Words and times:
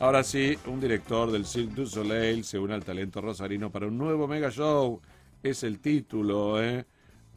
Ahora 0.00 0.22
sí, 0.22 0.56
un 0.68 0.80
director 0.80 1.32
del 1.32 1.44
Cirque 1.44 1.74
du 1.74 1.84
Soleil 1.84 2.44
se 2.44 2.56
une 2.56 2.72
al 2.72 2.84
talento 2.84 3.20
rosarino 3.20 3.68
para 3.68 3.88
un 3.88 3.98
nuevo 3.98 4.28
mega 4.28 4.48
show. 4.48 5.00
Es 5.42 5.64
el 5.64 5.80
título, 5.80 6.62
¿eh? 6.62 6.84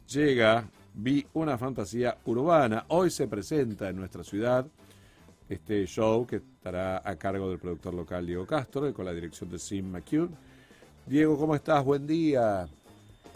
Llega, 0.06 0.64
vi 0.94 1.26
una 1.32 1.58
fantasía 1.58 2.16
urbana. 2.24 2.84
Hoy 2.88 3.10
se 3.10 3.26
presenta 3.26 3.88
en 3.88 3.96
nuestra 3.96 4.22
ciudad 4.22 4.64
este 5.48 5.86
show 5.86 6.24
que 6.24 6.36
estará 6.36 7.02
a 7.04 7.16
cargo 7.16 7.50
del 7.50 7.58
productor 7.58 7.94
local 7.94 8.24
Diego 8.24 8.46
Castro 8.46 8.88
y 8.88 8.92
con 8.92 9.06
la 9.06 9.12
dirección 9.12 9.50
de 9.50 9.58
Sim 9.58 9.90
McCune. 9.90 10.30
Diego, 11.04 11.36
¿cómo 11.36 11.56
estás? 11.56 11.84
Buen 11.84 12.06
día. 12.06 12.68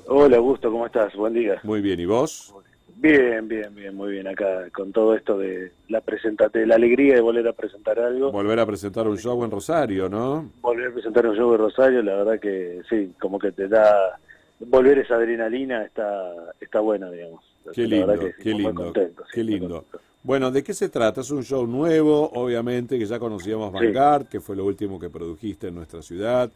Hola, 0.06 0.36
Augusto, 0.36 0.70
¿cómo 0.70 0.86
estás? 0.86 1.12
Buen 1.16 1.34
día. 1.34 1.60
Muy 1.64 1.80
bien, 1.80 1.98
¿y 1.98 2.06
vos? 2.06 2.54
Bien, 2.98 3.46
bien, 3.46 3.74
bien, 3.74 3.94
muy 3.94 4.12
bien 4.12 4.26
acá 4.26 4.70
con 4.70 4.90
todo 4.90 5.14
esto 5.14 5.36
de 5.36 5.72
la 5.88 6.00
presentate, 6.00 6.64
la 6.66 6.76
alegría 6.76 7.14
de 7.14 7.20
volver 7.20 7.46
a 7.46 7.52
presentar 7.52 7.98
algo. 8.00 8.32
Volver 8.32 8.58
a 8.58 8.64
presentar 8.64 9.06
un 9.06 9.18
show 9.18 9.44
en 9.44 9.50
Rosario, 9.50 10.08
¿no? 10.08 10.50
Volver 10.62 10.88
a 10.88 10.92
presentar 10.92 11.26
un 11.26 11.36
show 11.36 11.52
en 11.52 11.58
Rosario, 11.58 12.02
la 12.02 12.16
verdad 12.16 12.40
que 12.40 12.80
sí, 12.88 13.12
como 13.20 13.38
que 13.38 13.52
te 13.52 13.68
da 13.68 14.18
volver 14.60 14.98
esa 14.98 15.16
adrenalina 15.16 15.84
está 15.84 16.32
está 16.58 16.80
bueno, 16.80 17.10
digamos. 17.10 17.44
Qué 17.74 17.86
lindo, 17.86 18.14
qué 18.42 18.54
lindo, 18.54 18.92
qué 19.32 19.44
lindo. 19.44 19.84
Bueno, 20.22 20.50
¿de 20.50 20.64
qué 20.64 20.72
se 20.72 20.88
trata? 20.88 21.20
Es 21.20 21.30
un 21.30 21.44
show 21.44 21.66
nuevo, 21.66 22.30
obviamente, 22.32 22.98
que 22.98 23.04
ya 23.04 23.18
conocíamos 23.18 23.72
Vanguard, 23.72 24.26
que 24.26 24.40
fue 24.40 24.56
lo 24.56 24.64
último 24.64 24.98
que 24.98 25.10
produjiste 25.10 25.68
en 25.68 25.74
nuestra 25.74 26.00
ciudad. 26.00 26.50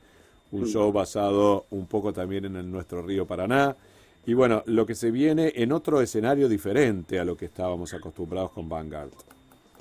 Un 0.53 0.67
show 0.67 0.91
basado 0.91 1.67
un 1.70 1.87
poco 1.87 2.12
también 2.12 2.47
en 2.47 2.57
el 2.57 2.70
nuestro 2.70 3.03
río 3.03 3.27
Paraná. 3.27 3.77
Y 4.30 4.34
bueno, 4.34 4.62
lo 4.66 4.87
que 4.87 4.95
se 4.95 5.11
viene 5.11 5.52
en 5.57 5.73
otro 5.73 6.01
escenario 6.01 6.48
diferente 6.48 7.19
a 7.19 7.25
lo 7.25 7.37
que 7.37 7.47
estábamos 7.47 7.93
acostumbrados 7.95 8.53
con 8.53 8.69
Vanguard. 8.69 9.11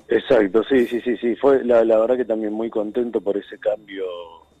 Exacto, 0.08 0.64
sí, 0.64 0.88
sí, 0.88 1.00
sí, 1.02 1.16
sí. 1.18 1.36
Fue 1.36 1.64
la, 1.64 1.84
la 1.84 2.00
verdad 2.00 2.16
que 2.16 2.24
también 2.24 2.52
muy 2.52 2.68
contento 2.68 3.20
por 3.20 3.36
ese 3.36 3.58
cambio 3.58 4.06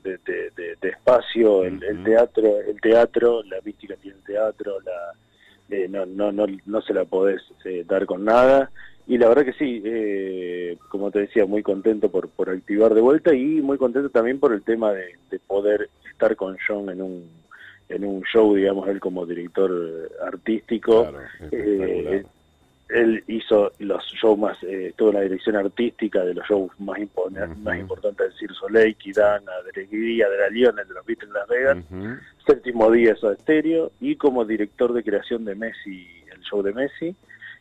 de, 0.04 0.16
de, 0.20 0.88
espacio, 0.88 1.64
el, 1.64 2.04
teatro, 2.04 2.60
el 2.60 2.80
teatro, 2.80 3.42
la 3.42 3.56
mística 3.64 3.96
tiene 3.96 4.18
el 4.18 4.22
teatro, 4.22 4.80
la, 4.82 5.76
eh, 5.76 5.88
no, 5.88 6.06
no, 6.06 6.30
no, 6.30 6.46
no 6.66 6.82
se 6.82 6.94
la 6.94 7.04
podés 7.04 7.42
eh, 7.64 7.84
dar 7.84 8.06
con 8.06 8.24
nada. 8.24 8.70
Y 9.08 9.18
la 9.18 9.26
verdad 9.26 9.44
que 9.44 9.54
sí, 9.54 9.82
eh, 9.84 10.78
como 10.88 11.10
te 11.10 11.18
decía, 11.18 11.46
muy 11.46 11.64
contento 11.64 12.12
por, 12.12 12.28
por 12.28 12.48
activar 12.48 12.94
de 12.94 13.00
vuelta 13.00 13.34
y 13.34 13.60
muy 13.60 13.76
contento 13.76 14.08
también 14.10 14.38
por 14.38 14.52
el 14.52 14.62
tema 14.62 14.92
de, 14.92 15.16
de 15.32 15.40
poder 15.40 15.90
estar 16.08 16.36
con 16.36 16.56
John 16.64 16.90
en 16.90 17.02
un 17.02 17.40
en 17.90 18.04
un 18.04 18.22
show, 18.22 18.54
digamos, 18.54 18.88
él 18.88 19.00
como 19.00 19.26
director 19.26 20.10
artístico. 20.24 21.12
eh, 21.50 22.24
él 22.88 23.22
hizo 23.28 23.72
los 23.78 24.04
shows 24.20 24.38
más, 24.38 24.60
eh, 24.64 24.88
estuvo 24.88 25.10
en 25.10 25.14
la 25.16 25.20
dirección 25.20 25.56
artística 25.56 26.24
de 26.24 26.34
los 26.34 26.46
shows 26.48 26.72
más, 26.80 26.98
más 27.58 27.78
importantes 27.78 28.28
del 28.28 28.38
Cirque 28.38 28.54
Soleil, 28.54 28.96
Kidana, 28.96 29.52
de 29.72 29.86
de 29.86 30.38
la 30.38 30.48
Lionel, 30.48 30.88
de 30.88 30.94
los 30.94 31.06
Beatles 31.06 31.28
en 31.28 31.34
Las 31.34 31.48
Vegas, 31.48 31.78
séptimo 32.44 32.90
día 32.90 33.12
eso 33.12 33.30
estéreo, 33.30 33.92
y 34.00 34.16
como 34.16 34.44
director 34.44 34.92
de 34.92 35.04
creación 35.04 35.44
de 35.44 35.54
Messi, 35.54 36.06
el 36.34 36.40
show 36.42 36.62
de 36.62 36.72
Messi. 36.72 37.14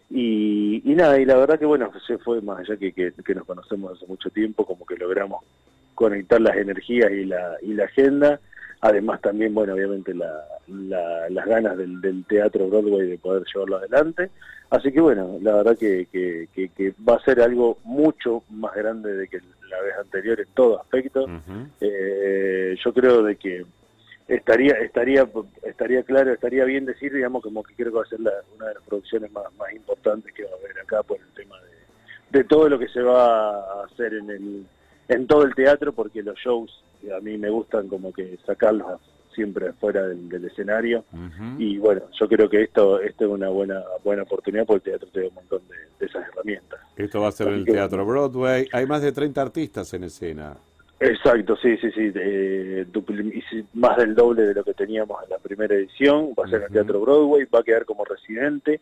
Y, 0.09 0.81
y 0.83 0.95
nada, 0.95 1.19
y 1.19 1.25
la 1.25 1.37
verdad 1.37 1.59
que 1.59 1.67
bueno, 1.67 1.91
se 2.07 2.17
fue 2.17 2.41
más 2.41 2.59
allá 2.61 2.77
que, 2.77 2.91
que, 2.91 3.11
que 3.11 3.35
nos 3.35 3.45
conocemos 3.45 3.95
hace 3.95 4.07
mucho 4.07 4.31
tiempo, 4.31 4.65
como 4.65 4.83
que 4.83 4.95
logramos 4.97 5.43
conectar 5.93 6.41
las 6.41 6.57
energías 6.57 7.11
y 7.11 7.25
la, 7.25 7.57
y 7.61 7.73
la 7.73 7.85
agenda 7.85 8.39
además 8.81 9.21
también, 9.21 9.53
bueno, 9.53 9.73
obviamente 9.73 10.13
la, 10.13 10.45
las 11.29 11.45
ganas 11.45 11.77
del, 11.77 11.99
del, 12.01 12.23
teatro 12.25 12.67
Broadway 12.67 13.07
de 13.07 13.17
poder 13.17 13.43
llevarlo 13.53 13.77
adelante. 13.77 14.29
Así 14.69 14.91
que 14.91 15.01
bueno, 15.01 15.37
la 15.41 15.55
verdad 15.55 15.77
que, 15.77 16.07
que, 16.11 16.47
que, 16.53 16.93
va 17.07 17.15
a 17.15 17.23
ser 17.23 17.41
algo 17.41 17.79
mucho 17.83 18.43
más 18.51 18.75
grande 18.75 19.13
de 19.15 19.27
que 19.27 19.39
la 19.69 19.81
vez 19.81 19.95
anterior 19.99 20.39
en 20.39 20.47
todo 20.53 20.79
aspecto. 20.79 21.25
eh, 21.81 22.75
yo 22.83 22.93
creo 22.93 23.23
de 23.23 23.35
que 23.35 23.65
estaría 24.27 24.73
estaría 24.73 25.27
estaría 25.63 26.03
claro, 26.03 26.31
estaría 26.31 26.65
bien 26.65 26.85
decir, 26.85 27.11
digamos, 27.11 27.41
como 27.41 27.63
que 27.63 27.73
creo 27.73 27.91
que 27.91 27.97
va 27.97 28.03
a 28.03 28.09
ser 28.09 28.19
la, 28.19 28.31
una 28.55 28.67
de 28.67 28.75
las 28.75 28.83
producciones 28.83 29.31
más, 29.31 29.45
más 29.57 29.73
importantes 29.73 30.33
que 30.33 30.43
va 30.43 30.51
a 30.51 30.59
haber 30.59 30.79
acá 30.79 31.01
por 31.03 31.17
el 31.19 31.33
tema 31.33 31.55
de, 31.61 32.37
de 32.37 32.43
todo 32.45 32.69
lo 32.69 32.77
que 32.77 32.87
se 32.89 33.01
va 33.01 33.55
a 33.55 33.85
hacer 33.85 34.13
en 34.13 34.29
el 34.29 34.65
en 35.09 35.27
todo 35.27 35.43
el 35.43 35.53
teatro, 35.55 35.91
porque 35.91 36.23
los 36.23 36.37
shows 36.37 36.83
a 37.15 37.19
mí 37.19 37.37
me 37.37 37.49
gustan 37.49 37.87
como 37.87 38.13
que 38.13 38.37
sacarlos 38.45 39.01
siempre 39.33 39.73
fuera 39.73 40.07
del, 40.07 40.45
escenario. 40.45 41.03
Y 41.57 41.77
bueno 41.77 42.01
yo 42.19 42.27
creo 42.27 42.49
que 42.49 42.63
esto 42.63 42.99
esto 42.99 43.25
es 43.25 43.31
una 43.31 43.49
buena 43.49 43.81
buena 44.03 44.23
oportunidad 44.23 44.65
porque 44.65 44.91
el 44.91 44.99
teatro 44.99 45.09
tiene 45.11 45.27
un 45.29 45.35
montón 45.35 45.61
de, 45.67 46.05
esas 46.05 46.27
herramientas. 46.27 46.79
Esto 46.95 47.21
va 47.21 47.29
a 47.29 47.31
ser 47.31 47.47
el 47.49 47.65
teatro 47.65 48.05
Broadway. 48.05 48.67
Hay 48.71 48.85
más 48.85 49.01
de 49.01 49.11
30 49.11 49.41
artistas 49.41 49.93
en 49.93 50.03
escena. 50.05 50.57
Exacto 50.99 51.55
sí 51.55 51.77
sí 51.77 51.89
sí 51.91 52.11
eh, 52.13 52.85
más 53.73 53.97
del 53.97 54.13
doble 54.15 54.43
de 54.43 54.53
lo 54.53 54.63
que 54.63 54.73
teníamos 54.73 55.23
en 55.23 55.29
la 55.29 55.37
primera 55.37 55.73
edición. 55.73 56.33
Va 56.37 56.45
a 56.45 56.49
ser 56.49 56.63
el 56.63 56.71
teatro 56.71 56.99
Broadway 56.99 57.45
va 57.45 57.59
a 57.59 57.63
quedar 57.63 57.85
como 57.85 58.03
residente 58.03 58.81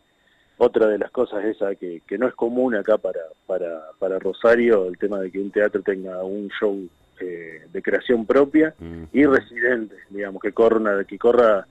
otra 0.58 0.88
de 0.88 0.98
las 0.98 1.12
cosas 1.12 1.46
esa 1.46 1.76
que, 1.76 2.02
que 2.08 2.18
no 2.18 2.28
es 2.28 2.34
común 2.34 2.76
acá 2.76 2.98
para, 2.98 3.22
para, 3.46 3.92
para 4.00 4.20
Rosario, 4.20 4.88
el 4.88 4.98
tema 4.98 5.20
de 5.20 5.32
que 5.32 5.40
un 5.40 5.52
teatro 5.52 5.82
tenga 5.82 6.24
un 6.24 6.50
show 6.60 6.88
eh, 7.20 7.68
de 7.72 7.82
creación 7.82 8.26
propia 8.26 8.74
y 9.12 9.26
residente, 9.26 9.96
digamos, 10.10 10.42
que 10.42 10.52
corra, 10.52 11.04
que 11.04 11.18
corra 11.18 11.68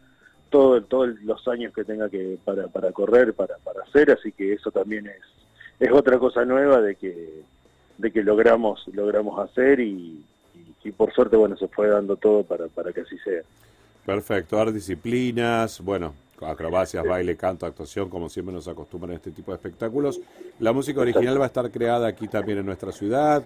todo, 0.50 0.82
todos 0.82 1.20
los 1.22 1.46
años 1.48 1.72
que 1.74 1.84
tenga 1.84 2.08
que 2.08 2.38
para, 2.44 2.68
para 2.68 2.92
correr, 2.92 3.34
para, 3.34 3.56
para 3.58 3.82
hacer, 3.82 4.10
así 4.10 4.32
que 4.32 4.52
eso 4.52 4.70
también 4.70 5.06
es, 5.06 5.22
es 5.80 5.92
otra 5.92 6.18
cosa 6.18 6.44
nueva 6.44 6.80
de 6.80 6.94
que, 6.94 7.42
de 7.98 8.10
que 8.12 8.22
logramos, 8.22 8.86
logramos 8.92 9.38
hacer 9.38 9.80
y, 9.80 10.24
y, 10.84 10.92
por 10.92 11.12
suerte, 11.12 11.36
bueno, 11.36 11.56
se 11.56 11.68
fue 11.68 11.88
dando 11.88 12.16
todo 12.16 12.44
para, 12.44 12.68
para 12.68 12.92
que 12.92 13.00
así 13.00 13.18
sea. 13.18 13.42
Perfecto, 14.04 14.56
dar 14.56 14.72
disciplinas, 14.72 15.80
bueno, 15.80 16.14
acrobacias, 16.42 17.04
baile, 17.04 17.36
canto, 17.36 17.66
actuación, 17.66 18.08
como 18.08 18.28
siempre 18.28 18.54
nos 18.54 18.68
acostumbran 18.68 19.14
este 19.14 19.30
tipo 19.30 19.52
de 19.52 19.56
espectáculos. 19.56 20.20
La 20.60 20.72
música 20.72 21.00
original 21.00 21.40
va 21.40 21.44
a 21.44 21.48
estar 21.48 21.70
creada 21.70 22.08
aquí 22.08 22.28
también 22.28 22.58
en 22.58 22.66
nuestra 22.66 22.92
ciudad. 22.92 23.44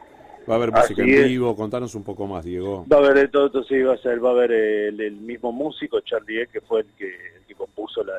Va 0.49 0.55
a 0.55 0.57
haber 0.57 0.73
música 0.73 1.03
en 1.03 1.29
vivo, 1.29 1.55
contanos 1.55 1.95
un 1.95 2.03
poco 2.03 2.27
más, 2.27 2.45
Diego. 2.45 2.87
Va 2.91 2.97
a 2.97 3.01
haber 3.01 3.15
de 3.15 3.29
todo, 3.29 3.63
sí, 3.65 3.81
va 3.83 3.95
a 3.95 3.99
ser, 3.99 4.25
va 4.25 4.31
a 4.31 4.33
haber 4.33 4.53
el, 4.53 5.13
mismo 5.13 5.53
músico, 5.53 6.01
Charlie, 6.01 6.47
que 6.47 6.61
fue 6.61 6.81
el 6.81 6.87
que, 6.97 7.07
el 7.07 7.43
que 7.47 7.55
compuso 7.55 8.03
la, 8.03 8.15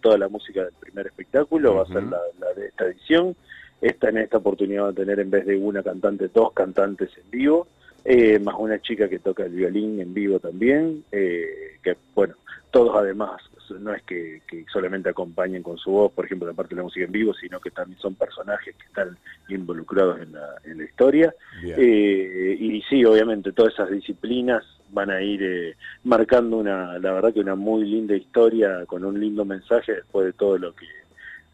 toda 0.00 0.18
la 0.18 0.28
música 0.28 0.64
del 0.64 0.72
primer 0.72 1.06
espectáculo, 1.06 1.76
va 1.76 1.82
a 1.82 1.86
ser 1.86 2.02
la, 2.04 2.18
de 2.56 2.66
esta 2.66 2.86
edición. 2.86 3.36
Esta 3.80 4.10
en 4.10 4.18
esta 4.18 4.38
oportunidad 4.38 4.84
va 4.84 4.88
a 4.88 4.92
tener 4.92 5.20
en 5.20 5.30
vez 5.30 5.46
de 5.46 5.56
una 5.56 5.82
cantante, 5.82 6.28
dos 6.28 6.52
cantantes 6.52 7.10
en 7.16 7.30
vivo, 7.30 7.66
eh, 8.04 8.38
más 8.38 8.56
una 8.58 8.80
chica 8.80 9.08
que 9.08 9.18
toca 9.18 9.44
el 9.44 9.52
violín 9.52 10.00
en 10.00 10.12
vivo 10.12 10.38
también, 10.38 11.04
eh, 11.12 11.78
que 11.82 11.96
bueno, 12.14 12.34
todos 12.70 12.94
además 12.96 13.40
no 13.78 13.94
es 13.94 14.02
que, 14.02 14.40
solamente 14.72 15.08
acompañen 15.08 15.62
con 15.62 15.78
su 15.78 15.90
voz, 15.90 16.12
por 16.12 16.24
ejemplo, 16.24 16.48
la 16.48 16.54
parte 16.54 16.74
de 16.74 16.80
la 16.80 16.84
música 16.84 17.04
en 17.04 17.12
vivo, 17.12 17.34
sino 17.34 17.60
que 17.60 17.70
también 17.70 17.98
son 18.00 18.14
personajes 18.14 18.74
que 18.76 18.86
están 18.86 19.16
involucrados 19.48 20.20
en 20.20 20.32
la, 20.32 20.56
en 20.64 20.78
la 20.78 20.84
historia. 20.84 21.34
Eh, 21.62 22.56
y 22.58 22.82
sí, 22.82 23.04
obviamente, 23.04 23.52
todas 23.52 23.74
esas 23.74 23.90
disciplinas 23.90 24.64
van 24.90 25.10
a 25.10 25.22
ir 25.22 25.42
eh, 25.42 25.76
marcando 26.04 26.56
una, 26.56 26.98
la 26.98 27.12
verdad 27.12 27.32
que 27.32 27.40
una 27.40 27.54
muy 27.54 27.84
linda 27.84 28.16
historia 28.16 28.84
con 28.86 29.04
un 29.04 29.20
lindo 29.20 29.44
mensaje 29.44 29.94
después 29.94 30.26
de 30.26 30.32
todo 30.32 30.58
lo 30.58 30.74
que, 30.74 30.86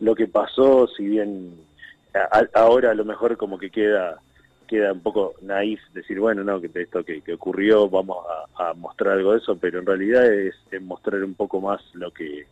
lo 0.00 0.15
que 0.15 0.27
pasó, 0.27 0.88
si 0.88 1.04
bien 1.04 1.54
ahora 2.54 2.93
a 2.93 2.94
lo 2.94 3.04
mejor 3.04 3.37
como 3.37 3.59
que 3.59 3.71
queda 3.71 4.21
queda 4.66 4.93
un 4.93 5.00
poco 5.00 5.34
naif 5.43 5.81
decir, 5.93 6.21
bueno, 6.21 6.44
no, 6.44 6.60
que 6.60 6.71
esto 6.75 7.04
que, 7.04 7.22
ocurrió, 7.32 7.88
vamos 7.88 8.19
a, 8.56 8.75
mostrar 8.75 9.15
algo 9.15 9.32
de 9.32 9.38
eso, 9.38 9.56
pero 9.56 9.81
en 9.81 9.87
realidad 9.87 10.27
es, 10.32 10.54
mostrar 10.82 11.22
un 11.25 11.34
poco 11.34 11.60
más 11.60 11.81
lo 11.94 12.10
que 12.10 12.47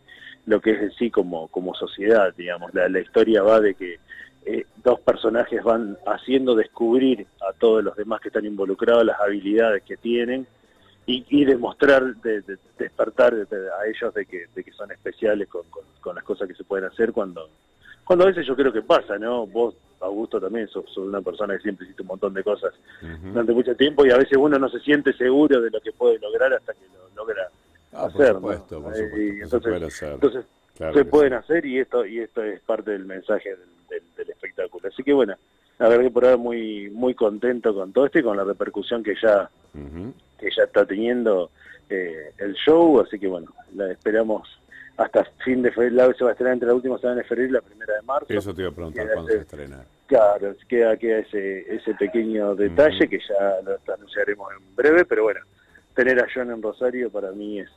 lo 0.45 0.61
que 0.61 0.71
es 0.71 0.81
en 0.81 0.91
sí 0.91 1.09
como, 1.09 1.47
como 1.47 1.73
sociedad, 1.73 2.31
digamos. 2.35 2.71
La, 2.73 2.87
la 2.87 2.99
historia 2.99 3.41
va 3.41 3.59
de 3.59 3.73
que 3.73 3.99
eh, 4.45 4.65
dos 4.83 4.99
personajes 4.99 5.63
van 5.63 5.97
haciendo 6.05 6.53
descubrir 6.53 7.25
a 7.41 7.51
todos 7.53 7.83
los 7.83 7.95
demás 7.95 8.21
que 8.21 8.27
están 8.27 8.45
involucrados 8.45 9.03
las 9.03 9.19
habilidades 9.19 9.81
que 9.81 9.97
tienen 9.97 10.45
y, 11.07 11.45
demostrar, 11.45 12.15
de, 12.17 12.43
despertar 12.77 13.33
a 13.33 13.87
ellos 13.87 14.13
de 14.13 14.25
que, 14.25 14.45
de 14.55 14.63
que 14.63 14.71
son 14.71 14.91
especiales 14.91 15.47
con, 15.47 15.63
con 15.99 16.15
las 16.15 16.23
cosas 16.23 16.47
que 16.47 16.55
se 16.55 16.63
pueden 16.63 16.85
hacer 16.85 17.11
cuando 17.11 17.49
cuando 18.05 18.23
a 18.23 18.27
veces 18.27 18.45
yo 18.45 18.55
creo 18.55 18.71
que 18.71 18.83
pasa, 18.83 19.17
¿no? 19.17 19.47
Vos, 19.47 19.75
Augusto, 19.99 20.39
también 20.39 20.67
sos, 20.67 20.95
una 20.97 21.21
persona 21.21 21.55
que 21.55 21.63
siempre 21.63 21.85
hiciste 21.85 22.03
un 22.03 22.09
montón 22.09 22.33
de 22.33 22.43
cosas 22.43 22.73
durante 23.23 23.53
mucho 23.53 23.75
tiempo 23.75 24.05
y 24.05 24.11
a 24.11 24.17
veces 24.17 24.37
uno 24.37 24.59
no 24.59 24.69
se 24.69 24.79
siente 24.79 25.11
seguro 25.13 25.59
de 25.59 25.71
lo 25.71 25.81
que 25.81 25.91
puede 25.91 26.19
lograr 26.19 26.53
hasta 26.53 26.73
que 26.73 26.85
lo 26.93 27.23
logra 27.23 27.49
ah, 27.93 28.05
hacer. 28.05 28.33
Por 28.33 28.41
supuesto, 28.41 28.81
por 28.81 28.95
supuesto, 28.95 29.17
y 29.17 29.41
entonces, 29.41 30.01
entonces 30.01 30.45
se 30.93 31.05
pueden 31.05 31.33
hacer 31.33 31.65
y 31.65 31.79
esto 31.79 32.05
y 32.05 32.19
esto 32.19 32.43
es 32.43 32.61
parte 32.61 32.91
del 32.91 33.05
mensaje 33.05 33.49
del, 33.89 34.01
del, 34.15 34.29
espectáculo. 34.29 34.87
Así 34.87 35.01
que 35.03 35.13
bueno, 35.13 35.35
la 35.79 35.87
verdad 35.87 36.03
que 36.03 36.11
por 36.11 36.25
ahora 36.25 36.37
muy 36.37 36.89
muy 36.91 37.15
contento 37.15 37.73
con 37.73 37.91
todo 37.91 38.05
esto 38.05 38.19
y 38.19 38.23
con 38.23 38.37
la 38.37 38.43
repercusión 38.43 39.03
que 39.03 39.15
ya 39.21 39.49
que 39.73 40.49
ya 40.55 40.63
está 40.63 40.85
teniendo 40.85 41.49
eh, 41.89 42.31
el 42.37 42.53
show, 42.53 42.99
así 42.99 43.17
que 43.17 43.27
bueno, 43.27 43.51
la 43.73 43.91
esperamos 43.91 44.47
hasta 44.97 45.25
fin 45.43 45.61
de 45.61 45.71
febrero, 45.71 46.13
se 46.17 46.23
va 46.23 46.29
a 46.29 46.33
estrenar 46.33 46.53
entre 46.53 46.69
la 46.69 46.75
última 46.75 46.97
semana 46.97 47.17
de 47.17 47.27
febrero 47.27 47.49
y 47.49 47.53
la 47.53 47.61
primera 47.61 47.93
de 47.95 48.01
marzo. 48.03 48.27
Eso 48.29 48.53
te 48.53 48.61
iba 48.61 48.71
a 48.71 48.73
preguntar 48.73 49.07
cuándo 49.13 49.31
se 49.31 49.37
estrena. 49.37 49.83
Claro, 50.07 50.55
queda, 50.67 50.95
queda 50.97 51.19
ese, 51.19 51.75
ese 51.75 51.93
pequeño 51.95 52.55
detalle 52.55 53.07
que 53.07 53.17
ya 53.17 53.61
lo 53.63 53.93
anunciaremos 53.93 54.51
en 54.53 54.75
breve, 54.75 55.03
pero 55.05 55.23
bueno, 55.23 55.41
tener 55.95 56.19
a 56.19 56.27
John 56.33 56.51
en 56.51 56.61
Rosario 56.61 57.09
para 57.09 57.31
mí 57.31 57.59
es, 57.59 57.69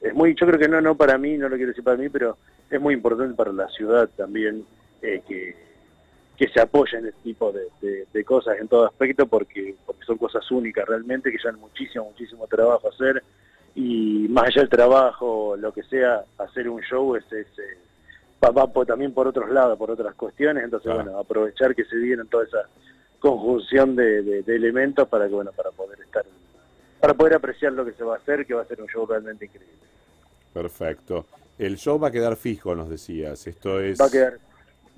es, 0.00 0.14
muy, 0.14 0.34
yo 0.38 0.46
creo 0.46 0.58
que 0.58 0.68
no, 0.68 0.80
no 0.80 0.96
para 0.96 1.18
mí, 1.18 1.36
no 1.36 1.48
lo 1.48 1.56
quiero 1.56 1.70
decir 1.70 1.82
para 1.82 1.96
mí, 1.96 2.08
pero 2.08 2.36
es 2.70 2.80
muy 2.80 2.94
importante 2.94 3.34
para 3.34 3.52
la 3.52 3.68
ciudad 3.68 4.08
también 4.16 4.64
eh, 5.00 5.22
que, 5.26 5.56
que 6.36 6.48
se 6.48 6.60
apoyen 6.60 7.06
este 7.06 7.20
tipo 7.22 7.52
de, 7.52 8.06
de, 8.12 8.24
cosas 8.24 8.58
en 8.58 8.68
todo 8.68 8.86
aspecto 8.86 9.26
porque, 9.26 9.74
porque 9.84 10.04
son 10.04 10.18
cosas 10.18 10.48
únicas 10.50 10.86
realmente 10.86 11.30
que 11.30 11.38
llevan 11.38 11.60
muchísimo, 11.60 12.04
muchísimo 12.04 12.46
trabajo 12.46 12.88
hacer 12.88 13.22
y 13.74 14.26
más 14.28 14.48
allá 14.48 14.62
del 14.62 14.68
trabajo, 14.68 15.56
lo 15.56 15.72
que 15.72 15.82
sea, 15.84 16.24
hacer 16.38 16.68
un 16.68 16.82
show 16.82 17.16
es, 17.16 17.24
es, 17.32 17.46
va, 18.42 18.84
también 18.84 19.14
por 19.14 19.26
otros 19.26 19.50
lados, 19.50 19.78
por 19.78 19.90
otras 19.90 20.14
cuestiones, 20.14 20.64
entonces 20.64 20.92
bueno, 20.92 21.18
aprovechar 21.18 21.74
que 21.74 21.84
se 21.84 21.96
viene 21.96 22.24
toda 22.24 22.44
esa 22.44 22.68
conjunción 23.18 23.96
de, 23.96 24.40
elementos 24.46 25.08
para 25.08 25.28
que 25.28 25.34
bueno, 25.34 25.52
para 25.52 25.70
poder 25.70 26.00
estar, 26.00 26.24
para 27.00 27.14
poder 27.14 27.34
apreciar 27.34 27.72
lo 27.72 27.84
que 27.84 27.92
se 27.92 28.04
va 28.04 28.14
a 28.16 28.18
hacer, 28.18 28.44
que 28.44 28.54
va 28.54 28.62
a 28.62 28.66
ser 28.66 28.80
un 28.82 28.88
show 28.88 29.06
realmente 29.06 29.46
increíble. 29.46 29.76
Perfecto. 30.52 31.26
El 31.58 31.76
show 31.76 31.98
va 31.98 32.08
a 32.08 32.10
quedar 32.10 32.36
fijo, 32.36 32.74
nos 32.74 32.88
decías. 32.90 33.46
Esto 33.46 33.80
es. 33.80 34.00
Va 34.00 34.06
a 34.06 34.10
quedar 34.10 34.38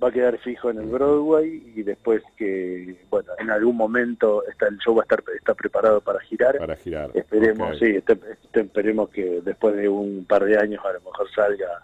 va 0.04 0.10
a 0.10 0.12
quedar 0.12 0.38
fijo 0.38 0.70
en 0.70 0.78
el 0.78 0.86
Broadway 0.86 1.62
y 1.74 1.82
después 1.82 2.22
que, 2.36 2.96
bueno, 3.08 3.32
en 3.38 3.50
algún 3.50 3.76
momento 3.76 4.46
está, 4.46 4.68
el 4.68 4.76
show 4.78 4.94
va 4.94 5.02
a 5.02 5.04
estar 5.04 5.24
está 5.34 5.54
preparado 5.54 6.00
para 6.02 6.20
girar. 6.20 6.58
Para 6.58 6.76
girar. 6.76 7.10
Esperemos, 7.14 7.78
sí, 7.78 7.86
este, 7.86 8.12
este, 8.12 8.60
esperemos 8.60 9.08
que 9.08 9.40
después 9.42 9.74
de 9.76 9.88
un 9.88 10.26
par 10.26 10.44
de 10.44 10.58
años 10.58 10.84
a 10.84 10.92
lo 10.92 11.00
mejor 11.00 11.30
salga 11.34 11.80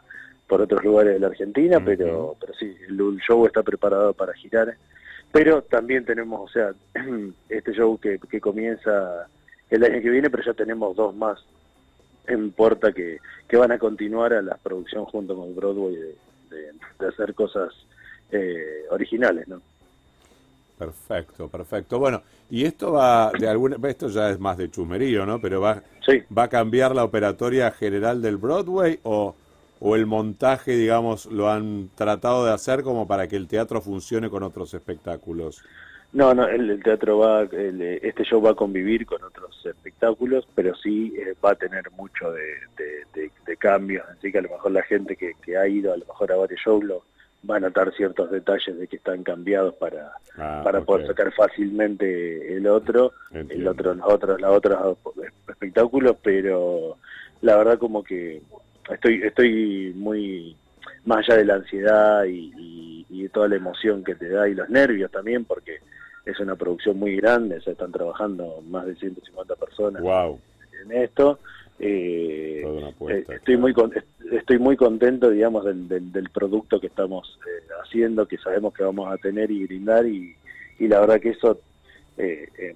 por 0.46 0.60
otros 0.60 0.84
lugares 0.84 1.14
de 1.14 1.20
la 1.20 1.28
Argentina, 1.28 1.82
pero, 1.82 2.36
pero 2.38 2.52
sí, 2.54 2.76
el, 2.88 2.98
show 3.26 3.46
está 3.46 3.62
preparado 3.62 4.12
para 4.12 4.34
girar. 4.34 4.76
Pero 5.32 5.62
también 5.62 6.04
tenemos, 6.04 6.50
o 6.50 6.52
sea, 6.52 6.74
este 7.48 7.72
show 7.72 7.98
que, 7.98 8.18
que 8.18 8.40
comienza 8.40 9.28
el 9.70 9.82
año 9.82 10.02
que 10.02 10.10
viene, 10.10 10.28
pero 10.28 10.42
ya 10.42 10.52
tenemos 10.52 10.94
dos 10.94 11.14
más 11.14 11.38
en 12.26 12.50
puerta 12.50 12.92
que, 12.92 13.18
que 13.48 13.56
van 13.56 13.72
a 13.72 13.78
continuar 13.78 14.34
a 14.34 14.42
la 14.42 14.56
producción 14.56 15.06
junto 15.06 15.34
con 15.34 15.48
el 15.48 15.54
Broadway 15.54 15.94
de, 15.94 16.14
de 16.98 17.08
hacer 17.08 17.34
cosas 17.34 17.72
eh, 18.32 18.84
originales, 18.90 19.46
¿no? 19.48 19.60
Perfecto, 20.78 21.48
perfecto. 21.48 21.98
Bueno, 21.98 22.22
y 22.48 22.64
esto 22.64 22.92
va 22.92 23.30
de 23.38 23.46
alguna, 23.46 23.76
esto 23.86 24.08
ya 24.08 24.30
es 24.30 24.40
más 24.40 24.56
de 24.56 24.70
chumerío, 24.70 25.26
¿no? 25.26 25.38
Pero 25.38 25.60
va, 25.60 25.82
va 26.36 26.44
a 26.44 26.48
cambiar 26.48 26.94
la 26.94 27.04
operatoria 27.04 27.70
general 27.70 28.22
del 28.22 28.38
Broadway 28.38 28.98
o, 29.02 29.34
o 29.78 29.94
el 29.94 30.06
montaje, 30.06 30.72
digamos, 30.72 31.26
lo 31.26 31.50
han 31.50 31.90
tratado 31.94 32.46
de 32.46 32.52
hacer 32.52 32.82
como 32.82 33.06
para 33.06 33.28
que 33.28 33.36
el 33.36 33.46
teatro 33.46 33.82
funcione 33.82 34.30
con 34.30 34.42
otros 34.42 34.72
espectáculos. 34.72 35.62
No, 36.12 36.34
no, 36.34 36.48
el, 36.48 36.82
teatro 36.82 37.18
va, 37.18 37.42
este 37.42 38.24
show 38.24 38.42
va 38.42 38.50
a 38.50 38.54
convivir 38.54 39.04
con 39.04 39.22
otros 39.22 39.64
espectáculos, 39.64 40.48
pero 40.54 40.74
sí 40.74 41.14
eh, 41.16 41.34
va 41.44 41.52
a 41.52 41.54
tener 41.54 41.90
mucho 41.92 42.32
de, 42.32 42.54
de, 43.46 43.56
cambios, 43.58 44.06
así 44.08 44.32
que 44.32 44.38
a 44.38 44.42
lo 44.42 44.48
mejor 44.48 44.72
la 44.72 44.82
gente 44.82 45.14
que, 45.16 45.34
que 45.42 45.56
ha 45.58 45.68
ido 45.68 45.92
a 45.92 45.96
lo 45.98 46.06
mejor 46.06 46.32
a 46.32 46.36
varios 46.36 46.60
shows 46.60 46.82
lo, 46.82 47.04
va 47.48 47.56
a 47.56 47.60
notar 47.60 47.92
ciertos 47.94 48.30
detalles 48.30 48.78
de 48.78 48.86
que 48.86 48.96
están 48.96 49.22
cambiados 49.22 49.74
para, 49.76 50.12
ah, 50.36 50.60
para 50.62 50.82
poder 50.82 51.06
sacar 51.06 51.32
fácilmente 51.32 52.56
el 52.56 52.66
otro, 52.66 53.12
el 53.32 53.66
otro, 53.66 53.94
los 53.94 54.06
otros, 54.06 54.40
los 54.40 54.56
otros 54.56 54.98
espectáculos, 55.48 56.16
pero 56.22 56.96
la 57.40 57.56
verdad 57.56 57.78
como 57.78 58.02
que 58.02 58.42
estoy, 58.90 59.22
estoy 59.22 59.92
muy 59.96 60.56
más 61.04 61.20
allá 61.20 61.38
de 61.38 61.44
la 61.46 61.54
ansiedad 61.54 62.24
y, 62.24 63.06
y, 63.08 63.22
de 63.22 63.28
toda 63.28 63.48
la 63.48 63.56
emoción 63.56 64.02
que 64.02 64.14
te 64.14 64.28
da 64.28 64.48
y 64.48 64.54
los 64.54 64.68
nervios 64.70 65.10
también, 65.10 65.44
porque 65.44 65.78
es 66.24 66.40
una 66.40 66.56
producción 66.56 66.98
muy 66.98 67.16
grande, 67.16 67.60
se 67.60 67.72
están 67.72 67.92
trabajando 67.92 68.62
más 68.68 68.86
de 68.86 68.94
150 68.96 69.56
personas 69.56 70.02
en 70.82 70.92
esto. 70.92 71.38
Eh, 71.82 72.62
eh, 73.08 73.24
estoy 73.30 73.56
muy 73.56 73.74
estoy 74.32 74.58
muy 74.58 74.76
contento 74.76 75.30
digamos 75.30 75.64
del, 75.64 76.12
del, 76.12 76.28
producto 76.28 76.78
que 76.78 76.88
estamos 76.88 77.38
eh, 77.46 77.68
haciendo 77.82 78.28
que 78.28 78.36
sabemos 78.36 78.74
que 78.74 78.82
vamos 78.82 79.10
a 79.10 79.16
tener 79.16 79.50
y 79.50 79.64
brindar 79.64 80.04
y, 80.04 80.36
y 80.78 80.88
la 80.88 81.00
verdad 81.00 81.18
que 81.18 81.30
eso 81.30 81.58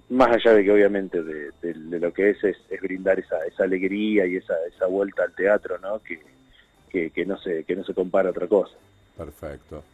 más 0.08 0.30
allá 0.30 0.54
de 0.54 0.64
que 0.64 0.72
obviamente 0.72 1.22
de, 1.22 1.74
lo 1.74 2.14
que 2.14 2.30
es, 2.30 2.42
es, 2.44 2.56
brindar 2.80 3.18
esa, 3.18 3.44
esa 3.44 3.64
alegría 3.64 4.24
y 4.24 4.36
esa, 4.36 4.54
esa 4.74 4.86
vuelta 4.86 5.24
al 5.24 5.34
teatro 5.34 5.78
no 5.80 6.00
que, 6.00 7.10
que, 7.10 7.26
no 7.26 7.36
se 7.36 7.64
que 7.64 7.76
no 7.76 7.84
se 7.84 7.92
compara 7.92 8.28
a 8.28 8.30
otra 8.30 8.46
cosa. 8.46 8.72
Perfecto. 9.18 9.84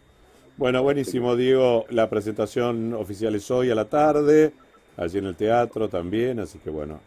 Bueno 0.57 0.85
buenísimo 0.85 1.35
Diego. 1.35 1.85
La 1.91 2.09
presentación 2.09 2.95
oficial 2.95 3.35
es 3.35 3.51
hoy 3.51 3.71
a 3.71 3.75
la 3.75 3.87
tarde 3.87 4.53
allí 4.97 5.19
en 5.19 5.27
el 5.27 5.35
teatro 5.35 5.89
también 5.89 6.39
así 6.39 6.61
que 6.61 6.71
bueno 6.71 7.01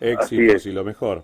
éxitos 0.00 0.64
y 0.64 0.72
lo 0.72 0.84
mejor 0.84 1.22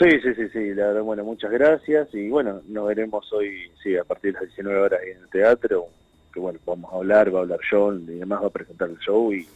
Sí, 0.00 0.08
sí, 0.22 0.34
sí, 0.34 0.48
sí, 0.48 0.74
la 0.74 0.86
verdad, 0.86 1.02
bueno, 1.02 1.24
muchas 1.24 1.50
gracias 1.50 2.08
y 2.14 2.30
bueno, 2.30 2.62
nos 2.68 2.88
veremos 2.88 3.30
hoy, 3.34 3.70
sí, 3.82 3.98
a 3.98 4.04
partir 4.04 4.32
de 4.32 4.40
las 4.40 4.48
19 4.48 4.80
horas 4.80 5.00
en 5.02 5.18
el 5.22 5.28
teatro, 5.28 5.88
que 6.32 6.40
bueno, 6.40 6.58
vamos 6.64 6.90
a 6.90 6.96
hablar, 6.96 7.34
va 7.34 7.40
a 7.40 7.42
hablar 7.42 7.60
John 7.70 8.06
y 8.08 8.14
demás, 8.14 8.42
va 8.42 8.46
a 8.46 8.50
presentar 8.50 8.88
el 8.88 8.98
show 8.98 9.30
y 9.30 9.46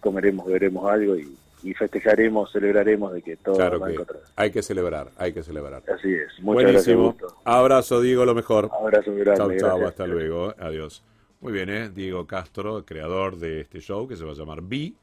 comeremos, 0.00 0.46
veremos 0.46 0.90
algo 0.90 1.14
y, 1.16 1.36
festejaremos, 1.74 2.50
celebraremos 2.50 3.12
de 3.12 3.22
que 3.22 3.36
todo 3.36 3.54
claro 3.56 3.78
va 3.78 3.88
a 3.88 3.92
encontrar. 3.92 4.22
Hay 4.34 4.50
que 4.50 4.62
celebrar, 4.62 5.10
hay 5.18 5.34
que 5.34 5.42
celebrar. 5.42 5.82
Así 5.94 6.12
es, 6.12 6.42
muchas 6.42 6.64
Buenísimo. 6.64 7.14
gracias. 7.18 7.40
Abrazo, 7.44 8.00
Diego, 8.00 8.24
lo 8.24 8.34
mejor. 8.34 8.70
Abrazo 8.72 9.14
grande. 9.14 9.58
Chao, 9.58 9.76
chao, 9.76 9.86
hasta 9.86 10.06
luego, 10.06 10.54
adiós. 10.58 11.04
Muy 11.42 11.52
bien, 11.52 11.68
¿eh? 11.68 11.90
Diego 11.90 12.26
Castro, 12.26 12.84
creador 12.86 13.36
de 13.36 13.60
este 13.60 13.80
show 13.80 14.08
que 14.08 14.16
se 14.16 14.24
va 14.24 14.32
a 14.32 14.34
llamar 14.34 14.62
B 14.62 14.94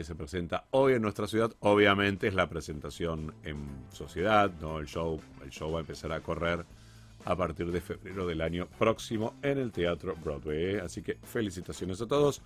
que 0.00 0.04
se 0.04 0.14
presenta 0.14 0.64
hoy 0.70 0.94
en 0.94 1.02
nuestra 1.02 1.26
ciudad. 1.26 1.52
Obviamente 1.60 2.26
es 2.26 2.32
la 2.32 2.48
presentación 2.48 3.34
en 3.44 3.58
sociedad, 3.92 4.50
no 4.58 4.78
el 4.78 4.86
show. 4.86 5.20
El 5.44 5.50
show 5.50 5.70
va 5.70 5.76
a 5.76 5.80
empezar 5.82 6.10
a 6.12 6.20
correr 6.20 6.64
a 7.26 7.36
partir 7.36 7.70
de 7.70 7.82
febrero 7.82 8.26
del 8.26 8.40
año 8.40 8.66
próximo 8.78 9.34
en 9.42 9.58
el 9.58 9.72
Teatro 9.72 10.16
Broadway. 10.16 10.76
¿eh? 10.76 10.80
Así 10.80 11.02
que 11.02 11.18
felicitaciones 11.22 12.00
a 12.00 12.06
todos. 12.06 12.40